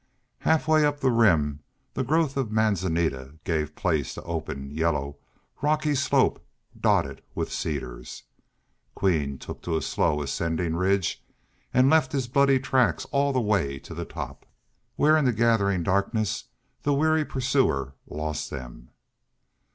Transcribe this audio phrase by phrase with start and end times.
[0.39, 1.59] Halfway up the Rim
[1.93, 5.17] the growth of manzanita gave place to open, yellow,
[5.61, 6.43] rocky slope
[6.75, 8.23] dotted with cedars.
[8.95, 11.23] Queen took to a slow ascending ridge
[11.71, 14.47] and left his bloody tracks all the way to the top,
[14.95, 16.45] where in the gathering darkness
[16.81, 18.89] the weary pursuer lost them.